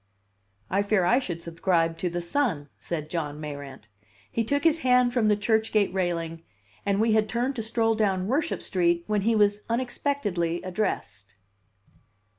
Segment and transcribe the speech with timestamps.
[0.71, 3.87] "I fear I should subscribe to The Sun," said John Mayrant.
[4.31, 6.41] He took his hand from the church gate railing,
[6.87, 11.35] and we had turned to stroll down Worship Street when he was unexpectedly addressed.